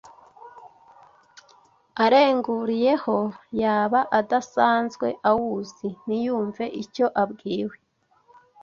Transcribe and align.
arenguriyeho 2.03 3.17
yaba 3.61 3.99
adasanzwe 4.19 5.07
awuzi 5.29 5.87
ntiyumve 6.03 6.63
icyo 6.83 7.05
abwiwe 7.21 7.75